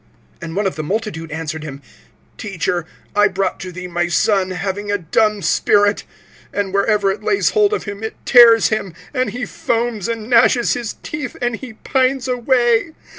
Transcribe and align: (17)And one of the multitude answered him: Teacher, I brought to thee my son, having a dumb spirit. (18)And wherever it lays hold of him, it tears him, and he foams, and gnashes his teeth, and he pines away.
(17)And 0.41 0.55
one 0.55 0.65
of 0.65 0.75
the 0.77 0.81
multitude 0.83 1.29
answered 1.31 1.63
him: 1.63 1.79
Teacher, 2.35 2.87
I 3.15 3.27
brought 3.27 3.59
to 3.59 3.71
thee 3.71 3.85
my 3.85 4.07
son, 4.07 4.49
having 4.49 4.91
a 4.91 4.97
dumb 4.97 5.43
spirit. 5.43 6.05
(18)And 6.55 6.73
wherever 6.73 7.11
it 7.11 7.21
lays 7.21 7.51
hold 7.51 7.71
of 7.71 7.83
him, 7.83 8.01
it 8.03 8.15
tears 8.25 8.69
him, 8.69 8.95
and 9.13 9.29
he 9.29 9.45
foams, 9.45 10.07
and 10.07 10.27
gnashes 10.27 10.73
his 10.73 10.95
teeth, 11.03 11.37
and 11.39 11.57
he 11.57 11.73
pines 11.73 12.27
away. 12.27 12.93